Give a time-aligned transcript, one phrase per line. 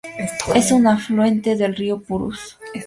[0.55, 2.57] Es un afluente del río Purús.